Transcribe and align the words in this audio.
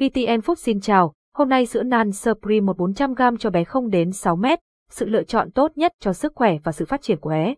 VTN 0.00 0.40
Food 0.40 0.54
xin 0.54 0.80
chào, 0.80 1.12
hôm 1.34 1.48
nay 1.48 1.66
sữa 1.66 1.82
nan 1.82 2.12
Supreme 2.12 2.72
1400g 2.72 3.36
cho 3.36 3.50
bé 3.50 3.64
không 3.64 3.90
đến 3.90 4.12
6 4.12 4.36
mét, 4.36 4.58
sự 4.90 5.06
lựa 5.06 5.22
chọn 5.22 5.50
tốt 5.50 5.72
nhất 5.76 5.92
cho 6.00 6.12
sức 6.12 6.32
khỏe 6.34 6.56
và 6.64 6.72
sự 6.72 6.84
phát 6.84 7.02
triển 7.02 7.20
của 7.20 7.30
bé. 7.30 7.54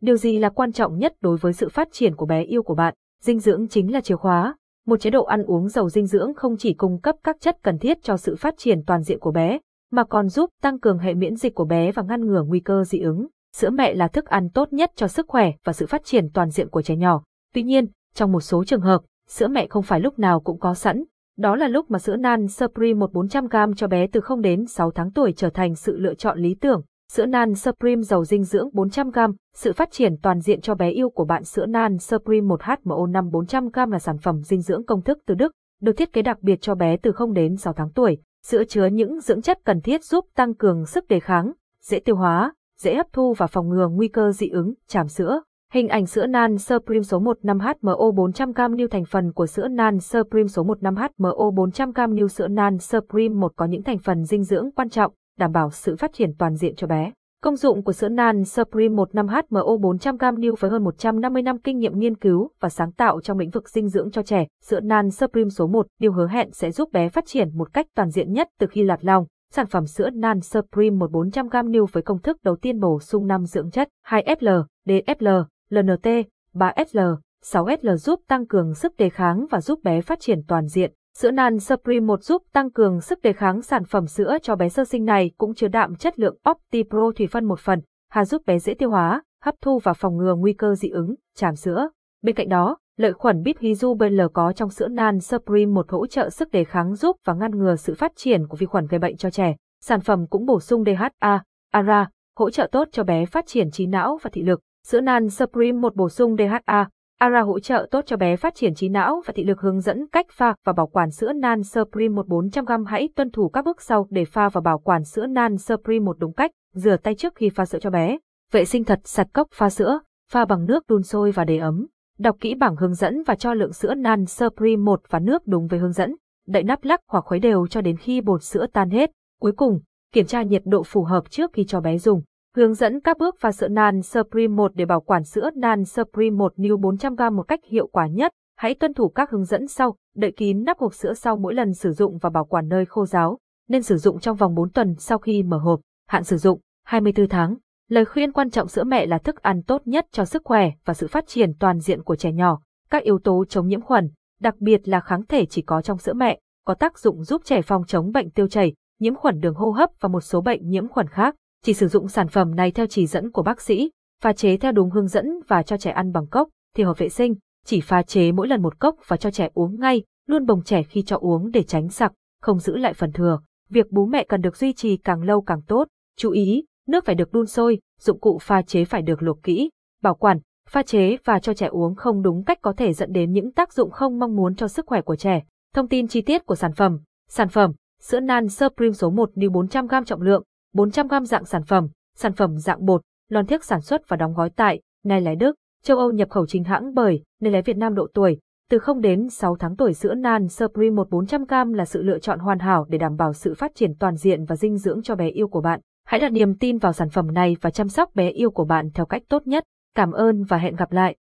Điều 0.00 0.16
gì 0.16 0.38
là 0.38 0.48
quan 0.48 0.72
trọng 0.72 0.98
nhất 0.98 1.12
đối 1.20 1.36
với 1.36 1.52
sự 1.52 1.68
phát 1.68 1.88
triển 1.92 2.16
của 2.16 2.26
bé 2.26 2.42
yêu 2.42 2.62
của 2.62 2.74
bạn? 2.74 2.94
Dinh 3.22 3.38
dưỡng 3.38 3.68
chính 3.68 3.92
là 3.92 4.00
chìa 4.00 4.16
khóa. 4.16 4.54
Một 4.86 5.00
chế 5.00 5.10
độ 5.10 5.24
ăn 5.24 5.42
uống 5.42 5.68
giàu 5.68 5.88
dinh 5.88 6.06
dưỡng 6.06 6.34
không 6.34 6.56
chỉ 6.56 6.74
cung 6.74 7.00
cấp 7.00 7.16
các 7.24 7.36
chất 7.40 7.58
cần 7.62 7.78
thiết 7.78 8.02
cho 8.02 8.16
sự 8.16 8.36
phát 8.36 8.54
triển 8.58 8.82
toàn 8.86 9.02
diện 9.02 9.18
của 9.18 9.32
bé, 9.32 9.58
mà 9.90 10.04
còn 10.04 10.28
giúp 10.28 10.50
tăng 10.62 10.80
cường 10.80 10.98
hệ 10.98 11.14
miễn 11.14 11.36
dịch 11.36 11.54
của 11.54 11.64
bé 11.64 11.92
và 11.92 12.02
ngăn 12.02 12.26
ngừa 12.26 12.42
nguy 12.42 12.60
cơ 12.60 12.84
dị 12.84 12.98
ứng. 12.98 13.26
Sữa 13.56 13.70
mẹ 13.70 13.94
là 13.94 14.08
thức 14.08 14.26
ăn 14.26 14.50
tốt 14.50 14.72
nhất 14.72 14.90
cho 14.96 15.08
sức 15.08 15.26
khỏe 15.28 15.52
và 15.64 15.72
sự 15.72 15.86
phát 15.86 16.04
triển 16.04 16.30
toàn 16.34 16.50
diện 16.50 16.68
của 16.68 16.82
trẻ 16.82 16.96
nhỏ. 16.96 17.22
Tuy 17.54 17.62
nhiên, 17.62 17.86
trong 18.14 18.32
một 18.32 18.40
số 18.40 18.64
trường 18.64 18.80
hợp, 18.80 19.00
sữa 19.28 19.48
mẹ 19.48 19.66
không 19.66 19.82
phải 19.82 20.00
lúc 20.00 20.18
nào 20.18 20.40
cũng 20.40 20.58
có 20.58 20.74
sẵn. 20.74 21.04
Đó 21.40 21.56
là 21.56 21.68
lúc 21.68 21.90
mà 21.90 21.98
sữa 21.98 22.16
nan 22.16 22.48
Supreme 22.48 23.06
1400g 23.06 23.74
cho 23.74 23.86
bé 23.88 24.06
từ 24.06 24.20
0 24.20 24.40
đến 24.40 24.66
6 24.66 24.90
tháng 24.90 25.12
tuổi 25.12 25.32
trở 25.36 25.50
thành 25.50 25.74
sự 25.74 25.96
lựa 25.96 26.14
chọn 26.14 26.38
lý 26.38 26.54
tưởng. 26.54 26.82
Sữa 27.12 27.26
nan 27.26 27.54
Supreme 27.54 28.02
giàu 28.02 28.24
dinh 28.24 28.44
dưỡng 28.44 28.68
400g, 28.72 29.34
sự 29.54 29.72
phát 29.72 29.90
triển 29.90 30.16
toàn 30.22 30.40
diện 30.40 30.60
cho 30.60 30.74
bé 30.74 30.90
yêu 30.90 31.10
của 31.10 31.24
bạn 31.24 31.44
sữa 31.44 31.66
nan 31.66 31.98
Supreme 31.98 32.46
1HMO5 32.46 33.30
400g 33.30 33.90
là 33.90 33.98
sản 33.98 34.18
phẩm 34.18 34.42
dinh 34.42 34.60
dưỡng 34.60 34.86
công 34.86 35.02
thức 35.02 35.18
từ 35.26 35.34
Đức, 35.34 35.52
được 35.82 35.92
thiết 35.92 36.12
kế 36.12 36.22
đặc 36.22 36.42
biệt 36.42 36.60
cho 36.60 36.74
bé 36.74 36.96
từ 36.96 37.12
0 37.12 37.32
đến 37.32 37.56
6 37.56 37.72
tháng 37.72 37.90
tuổi. 37.92 38.18
Sữa 38.46 38.64
chứa 38.64 38.86
những 38.86 39.20
dưỡng 39.20 39.42
chất 39.42 39.58
cần 39.64 39.80
thiết 39.80 40.04
giúp 40.04 40.24
tăng 40.36 40.54
cường 40.54 40.86
sức 40.86 41.08
đề 41.08 41.20
kháng, 41.20 41.52
dễ 41.82 42.00
tiêu 42.00 42.16
hóa, 42.16 42.54
dễ 42.80 42.94
hấp 42.94 43.06
thu 43.12 43.34
và 43.38 43.46
phòng 43.46 43.68
ngừa 43.68 43.88
nguy 43.88 44.08
cơ 44.08 44.32
dị 44.32 44.48
ứng, 44.48 44.74
tràm 44.88 45.08
sữa. 45.08 45.40
Hình 45.72 45.88
ảnh 45.88 46.06
sữa 46.06 46.26
nan 46.26 46.58
Supreme 46.58 47.02
số 47.02 47.20
15HMO 47.20 48.14
400g 48.14 48.74
new 48.74 48.88
thành 48.88 49.04
phần 49.04 49.32
của 49.32 49.46
sữa 49.46 49.68
nan 49.68 50.00
Supreme 50.00 50.48
số 50.48 50.64
15HMO 50.64 51.54
400g 51.54 52.14
new 52.14 52.28
sữa 52.28 52.48
nan 52.48 52.78
Supreme 52.78 53.34
1 53.34 53.52
có 53.56 53.64
những 53.64 53.82
thành 53.82 53.98
phần 53.98 54.24
dinh 54.24 54.44
dưỡng 54.44 54.70
quan 54.76 54.88
trọng, 54.88 55.12
đảm 55.38 55.52
bảo 55.52 55.70
sự 55.70 55.96
phát 55.96 56.12
triển 56.12 56.30
toàn 56.38 56.56
diện 56.56 56.74
cho 56.74 56.86
bé. 56.86 57.12
Công 57.42 57.56
dụng 57.56 57.84
của 57.84 57.92
sữa 57.92 58.08
nan 58.08 58.44
Supreme 58.44 58.94
15HMO 58.94 59.80
400g 59.80 60.34
new 60.34 60.54
với 60.58 60.70
hơn 60.70 60.84
150 60.84 61.42
năm 61.42 61.58
kinh 61.58 61.78
nghiệm 61.78 61.98
nghiên 61.98 62.16
cứu 62.16 62.50
và 62.60 62.68
sáng 62.68 62.92
tạo 62.92 63.20
trong 63.20 63.38
lĩnh 63.38 63.50
vực 63.50 63.68
dinh 63.68 63.88
dưỡng 63.88 64.10
cho 64.10 64.22
trẻ, 64.22 64.46
sữa 64.62 64.80
nan 64.80 65.10
Supreme 65.10 65.50
số 65.50 65.66
1 65.66 65.86
điều 66.00 66.12
hứa 66.12 66.28
hẹn 66.28 66.50
sẽ 66.52 66.70
giúp 66.70 66.92
bé 66.92 67.08
phát 67.08 67.26
triển 67.26 67.58
một 67.58 67.72
cách 67.72 67.86
toàn 67.96 68.10
diện 68.10 68.32
nhất 68.32 68.48
từ 68.60 68.66
khi 68.66 68.82
lạt 68.82 69.04
lòng. 69.04 69.26
Sản 69.52 69.66
phẩm 69.66 69.86
sữa 69.86 70.10
nan 70.10 70.40
Supreme 70.40 70.96
1400g 70.96 71.70
new 71.70 71.86
với 71.92 72.02
công 72.02 72.22
thức 72.22 72.36
đầu 72.44 72.56
tiên 72.56 72.80
bổ 72.80 73.00
sung 73.00 73.26
5 73.26 73.44
dưỡng 73.44 73.70
chất 73.70 73.88
2FL, 74.06 74.64
DFL, 74.88 75.44
LNT, 75.70 76.08
3SL, 76.54 77.16
6SL 77.44 77.96
giúp 77.96 78.20
tăng 78.28 78.46
cường 78.46 78.74
sức 78.74 78.96
đề 78.96 79.08
kháng 79.08 79.46
và 79.50 79.60
giúp 79.60 79.82
bé 79.82 80.00
phát 80.00 80.20
triển 80.20 80.40
toàn 80.48 80.66
diện. 80.66 80.92
Sữa 81.18 81.30
nan 81.30 81.60
Supreme 81.60 82.00
1 82.00 82.22
giúp 82.22 82.42
tăng 82.52 82.70
cường 82.70 83.00
sức 83.00 83.22
đề 83.22 83.32
kháng 83.32 83.62
sản 83.62 83.84
phẩm 83.84 84.06
sữa 84.06 84.36
cho 84.42 84.56
bé 84.56 84.68
sơ 84.68 84.84
sinh 84.84 85.04
này 85.04 85.30
cũng 85.38 85.54
chứa 85.54 85.68
đạm 85.68 85.94
chất 85.94 86.18
lượng 86.18 86.36
OptiPro 86.50 87.10
thủy 87.16 87.26
phân 87.26 87.44
một 87.44 87.60
phần, 87.60 87.80
hà 88.10 88.24
giúp 88.24 88.42
bé 88.46 88.58
dễ 88.58 88.74
tiêu 88.74 88.90
hóa, 88.90 89.22
hấp 89.42 89.54
thu 89.60 89.78
và 89.78 89.92
phòng 89.92 90.16
ngừa 90.16 90.34
nguy 90.34 90.52
cơ 90.52 90.74
dị 90.74 90.88
ứng, 90.88 91.14
tràm 91.36 91.54
sữa. 91.54 91.88
Bên 92.22 92.34
cạnh 92.34 92.48
đó, 92.48 92.76
lợi 92.96 93.12
khuẩn 93.12 93.42
bít 93.42 93.56
BL 93.98 94.20
có 94.32 94.52
trong 94.52 94.70
sữa 94.70 94.88
nan 94.88 95.20
Supreme 95.20 95.72
một 95.72 95.90
hỗ 95.90 96.06
trợ 96.06 96.30
sức 96.30 96.50
đề 96.50 96.64
kháng 96.64 96.94
giúp 96.94 97.16
và 97.24 97.34
ngăn 97.34 97.50
ngừa 97.58 97.76
sự 97.76 97.94
phát 97.94 98.12
triển 98.16 98.46
của 98.46 98.56
vi 98.56 98.66
khuẩn 98.66 98.86
gây 98.86 98.98
bệnh 98.98 99.16
cho 99.16 99.30
trẻ. 99.30 99.56
Sản 99.82 100.00
phẩm 100.00 100.26
cũng 100.26 100.46
bổ 100.46 100.60
sung 100.60 100.84
DHA, 100.84 101.42
ARA, 101.72 102.08
hỗ 102.36 102.50
trợ 102.50 102.68
tốt 102.72 102.88
cho 102.92 103.04
bé 103.04 103.26
phát 103.26 103.46
triển 103.46 103.70
trí 103.70 103.86
não 103.86 104.18
và 104.22 104.30
thị 104.32 104.42
lực. 104.42 104.60
Sữa 104.86 105.00
nan 105.00 105.30
Supreme 105.30 105.78
một 105.78 105.96
bổ 105.96 106.08
sung 106.08 106.36
DHA, 106.36 106.88
ARA 107.18 107.40
hỗ 107.40 107.60
trợ 107.60 107.86
tốt 107.90 108.04
cho 108.06 108.16
bé 108.16 108.36
phát 108.36 108.54
triển 108.54 108.74
trí 108.74 108.88
não 108.88 109.22
và 109.26 109.32
thị 109.36 109.44
lực 109.44 109.60
hướng 109.60 109.80
dẫn 109.80 110.06
cách 110.12 110.26
pha 110.32 110.54
và 110.64 110.72
bảo 110.72 110.86
quản 110.86 111.10
sữa 111.10 111.32
nan 111.32 111.62
Supreme 111.62 112.08
1 112.08 112.26
400g 112.26 112.84
hãy 112.84 113.08
tuân 113.16 113.30
thủ 113.30 113.48
các 113.48 113.64
bước 113.64 113.82
sau 113.82 114.06
để 114.10 114.24
pha 114.24 114.48
và 114.48 114.60
bảo 114.60 114.78
quản 114.78 115.04
sữa 115.04 115.26
nan 115.26 115.58
Supreme 115.58 116.04
một 116.04 116.16
đúng 116.18 116.32
cách, 116.32 116.50
rửa 116.74 116.96
tay 116.96 117.14
trước 117.14 117.34
khi 117.34 117.48
pha 117.48 117.66
sữa 117.66 117.78
cho 117.80 117.90
bé, 117.90 118.18
vệ 118.52 118.64
sinh 118.64 118.84
thật 118.84 119.00
sạch 119.04 119.26
cốc 119.32 119.48
pha 119.52 119.70
sữa, 119.70 120.00
pha 120.30 120.44
bằng 120.44 120.66
nước 120.66 120.84
đun 120.88 121.02
sôi 121.02 121.30
và 121.30 121.44
để 121.44 121.58
ấm. 121.58 121.86
Đọc 122.18 122.36
kỹ 122.40 122.54
bảng 122.54 122.76
hướng 122.76 122.94
dẫn 122.94 123.22
và 123.26 123.34
cho 123.34 123.54
lượng 123.54 123.72
sữa 123.72 123.94
nan 123.94 124.26
Supreme 124.26 124.76
1 124.76 125.02
và 125.08 125.18
nước 125.18 125.46
đúng 125.46 125.66
với 125.66 125.78
hướng 125.78 125.92
dẫn. 125.92 126.16
Đậy 126.46 126.62
nắp 126.62 126.84
lắc 126.84 127.00
hoặc 127.08 127.24
khuấy 127.24 127.40
đều 127.40 127.66
cho 127.66 127.80
đến 127.80 127.96
khi 127.96 128.20
bột 128.20 128.42
sữa 128.42 128.66
tan 128.72 128.90
hết. 128.90 129.10
Cuối 129.40 129.52
cùng, 129.52 129.80
kiểm 130.12 130.26
tra 130.26 130.42
nhiệt 130.42 130.62
độ 130.64 130.82
phù 130.82 131.04
hợp 131.04 131.30
trước 131.30 131.50
khi 131.52 131.64
cho 131.64 131.80
bé 131.80 131.98
dùng. 131.98 132.22
Hướng 132.56 132.74
dẫn 132.74 133.00
các 133.00 133.18
bước 133.18 133.36
pha 133.40 133.52
sữa 133.52 133.68
nan 133.68 134.02
Supreme 134.02 134.54
1 134.54 134.72
để 134.74 134.84
bảo 134.84 135.00
quản 135.00 135.24
sữa 135.24 135.50
nan 135.54 135.84
Supreme 135.84 136.30
1 136.30 136.52
New 136.56 136.80
400g 136.80 137.32
một 137.34 137.42
cách 137.42 137.60
hiệu 137.64 137.86
quả 137.86 138.06
nhất. 138.06 138.32
Hãy 138.56 138.74
tuân 138.74 138.94
thủ 138.94 139.08
các 139.08 139.30
hướng 139.30 139.44
dẫn 139.44 139.66
sau, 139.66 139.96
đậy 140.16 140.32
kín 140.36 140.64
nắp 140.64 140.78
hộp 140.78 140.94
sữa 140.94 141.14
sau 141.14 141.36
mỗi 141.36 141.54
lần 141.54 141.74
sử 141.74 141.92
dụng 141.92 142.18
và 142.18 142.30
bảo 142.30 142.44
quản 142.44 142.68
nơi 142.68 142.84
khô 142.86 143.06
ráo. 143.06 143.38
Nên 143.68 143.82
sử 143.82 143.96
dụng 143.96 144.20
trong 144.20 144.36
vòng 144.36 144.54
4 144.54 144.70
tuần 144.70 144.94
sau 144.98 145.18
khi 145.18 145.42
mở 145.42 145.58
hộp. 145.58 145.80
Hạn 146.08 146.24
sử 146.24 146.36
dụng 146.36 146.60
24 146.84 147.28
tháng. 147.28 147.56
Lời 147.88 148.04
khuyên 148.04 148.32
quan 148.32 148.50
trọng 148.50 148.68
sữa 148.68 148.84
mẹ 148.84 149.06
là 149.06 149.18
thức 149.18 149.42
ăn 149.42 149.62
tốt 149.62 149.82
nhất 149.84 150.06
cho 150.12 150.24
sức 150.24 150.42
khỏe 150.44 150.70
và 150.84 150.94
sự 150.94 151.06
phát 151.06 151.26
triển 151.26 151.52
toàn 151.58 151.78
diện 151.78 152.02
của 152.02 152.16
trẻ 152.16 152.32
nhỏ. 152.32 152.60
Các 152.90 153.02
yếu 153.02 153.18
tố 153.18 153.44
chống 153.48 153.66
nhiễm 153.66 153.80
khuẩn, 153.80 154.10
đặc 154.40 154.54
biệt 154.58 154.88
là 154.88 155.00
kháng 155.00 155.26
thể 155.26 155.46
chỉ 155.46 155.62
có 155.62 155.82
trong 155.82 155.98
sữa 155.98 156.14
mẹ, 156.14 156.40
có 156.66 156.74
tác 156.74 156.98
dụng 156.98 157.24
giúp 157.24 157.42
trẻ 157.44 157.62
phòng 157.62 157.84
chống 157.86 158.12
bệnh 158.12 158.30
tiêu 158.30 158.48
chảy, 158.48 158.74
nhiễm 159.00 159.14
khuẩn 159.14 159.40
đường 159.40 159.54
hô 159.54 159.70
hấp 159.70 159.90
và 160.00 160.08
một 160.08 160.20
số 160.20 160.40
bệnh 160.40 160.68
nhiễm 160.68 160.88
khuẩn 160.88 161.06
khác. 161.08 161.34
Chỉ 161.64 161.74
sử 161.74 161.88
dụng 161.88 162.08
sản 162.08 162.28
phẩm 162.28 162.54
này 162.54 162.70
theo 162.70 162.86
chỉ 162.86 163.06
dẫn 163.06 163.30
của 163.30 163.42
bác 163.42 163.60
sĩ, 163.60 163.90
pha 164.22 164.32
chế 164.32 164.56
theo 164.56 164.72
đúng 164.72 164.90
hướng 164.90 165.08
dẫn 165.08 165.26
và 165.48 165.62
cho 165.62 165.76
trẻ 165.76 165.90
ăn 165.90 166.12
bằng 166.12 166.26
cốc, 166.26 166.48
thì 166.76 166.84
hợp 166.84 166.98
vệ 166.98 167.08
sinh, 167.08 167.34
chỉ 167.66 167.80
pha 167.80 168.02
chế 168.02 168.32
mỗi 168.32 168.48
lần 168.48 168.62
một 168.62 168.78
cốc 168.78 168.96
và 169.06 169.16
cho 169.16 169.30
trẻ 169.30 169.48
uống 169.54 169.80
ngay, 169.80 170.02
luôn 170.26 170.46
bồng 170.46 170.62
trẻ 170.62 170.82
khi 170.82 171.02
cho 171.02 171.16
uống 171.16 171.50
để 171.50 171.62
tránh 171.62 171.88
sặc, 171.88 172.12
không 172.42 172.58
giữ 172.58 172.76
lại 172.76 172.92
phần 172.92 173.12
thừa. 173.12 173.40
Việc 173.70 173.90
bú 173.90 174.06
mẹ 174.06 174.24
cần 174.24 174.40
được 174.40 174.56
duy 174.56 174.72
trì 174.72 174.96
càng 174.96 175.22
lâu 175.22 175.40
càng 175.40 175.62
tốt. 175.62 175.88
Chú 176.18 176.30
ý, 176.30 176.64
nước 176.88 177.04
phải 177.04 177.14
được 177.14 177.32
đun 177.32 177.46
sôi, 177.46 177.78
dụng 178.00 178.20
cụ 178.20 178.38
pha 178.42 178.62
chế 178.62 178.84
phải 178.84 179.02
được 179.02 179.22
luộc 179.22 179.42
kỹ, 179.42 179.70
bảo 180.02 180.14
quản, 180.14 180.38
pha 180.68 180.82
chế 180.82 181.16
và 181.24 181.38
cho 181.38 181.54
trẻ 181.54 181.66
uống 181.66 181.94
không 181.94 182.22
đúng 182.22 182.44
cách 182.44 182.58
có 182.62 182.72
thể 182.72 182.92
dẫn 182.92 183.12
đến 183.12 183.32
những 183.32 183.52
tác 183.52 183.72
dụng 183.72 183.90
không 183.90 184.18
mong 184.18 184.36
muốn 184.36 184.54
cho 184.54 184.68
sức 184.68 184.86
khỏe 184.86 185.02
của 185.02 185.16
trẻ. 185.16 185.42
Thông 185.74 185.88
tin 185.88 186.08
chi 186.08 186.20
tiết 186.20 186.46
của 186.46 186.54
sản 186.54 186.72
phẩm. 186.72 186.98
Sản 187.28 187.48
phẩm, 187.48 187.72
sữa 188.00 188.20
nan 188.20 188.48
Supreme 188.48 188.92
số 188.92 189.10
1 189.10 189.30
new 189.34 189.50
400g 189.50 190.04
trọng 190.04 190.22
lượng, 190.22 190.42
400g 190.74 191.24
dạng 191.24 191.44
sản 191.44 191.62
phẩm, 191.62 191.88
sản 192.16 192.32
phẩm 192.32 192.58
dạng 192.58 192.84
bột, 192.84 193.02
lon 193.28 193.46
thiếc 193.46 193.64
sản 193.64 193.80
xuất 193.80 194.08
và 194.08 194.16
đóng 194.16 194.34
gói 194.34 194.50
tại 194.50 194.80
Nai 195.04 195.20
Lái 195.20 195.36
Đức, 195.36 195.56
châu 195.82 195.98
Âu 195.98 196.12
nhập 196.12 196.30
khẩu 196.30 196.46
chính 196.46 196.64
hãng 196.64 196.94
bởi 196.94 197.22
Nai 197.40 197.52
Lái 197.52 197.62
Việt 197.62 197.76
Nam 197.76 197.94
độ 197.94 198.08
tuổi. 198.14 198.38
Từ 198.70 198.78
0 198.78 199.00
đến 199.00 199.30
6 199.30 199.56
tháng 199.56 199.76
tuổi 199.76 199.94
sữa 199.94 200.14
nan 200.14 200.48
Supreme 200.48 201.02
1400g 201.02 201.74
là 201.74 201.84
sự 201.84 202.02
lựa 202.02 202.18
chọn 202.18 202.38
hoàn 202.38 202.58
hảo 202.58 202.86
để 202.88 202.98
đảm 202.98 203.16
bảo 203.16 203.32
sự 203.32 203.54
phát 203.54 203.74
triển 203.74 203.94
toàn 203.98 204.16
diện 204.16 204.44
và 204.44 204.56
dinh 204.56 204.78
dưỡng 204.78 205.02
cho 205.02 205.14
bé 205.14 205.28
yêu 205.28 205.48
của 205.48 205.60
bạn. 205.60 205.80
Hãy 206.06 206.20
đặt 206.20 206.32
niềm 206.32 206.58
tin 206.58 206.78
vào 206.78 206.92
sản 206.92 207.08
phẩm 207.08 207.34
này 207.34 207.56
và 207.60 207.70
chăm 207.70 207.88
sóc 207.88 208.14
bé 208.14 208.30
yêu 208.30 208.50
của 208.50 208.64
bạn 208.64 208.90
theo 208.94 209.06
cách 209.06 209.22
tốt 209.28 209.46
nhất. 209.46 209.64
Cảm 209.94 210.12
ơn 210.12 210.44
và 210.44 210.56
hẹn 210.56 210.76
gặp 210.76 210.92
lại. 210.92 211.16